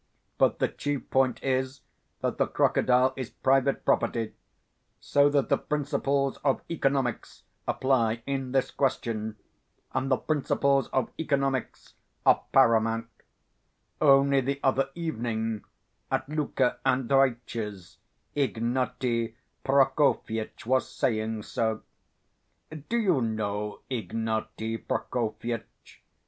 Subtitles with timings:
[0.39, 1.81] But the chief point is
[2.21, 4.33] that the crocodile is private property,
[4.99, 9.35] so that the principles of economics apply in this question.
[9.93, 11.93] And the principles of economics
[12.25, 13.09] are paramount.
[14.01, 15.65] Only the other evening,
[16.09, 17.99] at Luka Andreitch's,
[18.35, 21.83] Ignaty Prokofyitch was saying so.
[22.89, 26.01] Do you know Ignaty Prokofyitch?